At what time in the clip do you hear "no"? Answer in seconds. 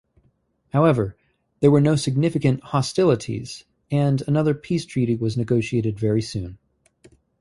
1.79-1.95